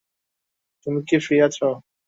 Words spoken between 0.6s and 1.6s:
তুমি কি ফ্রি আছ?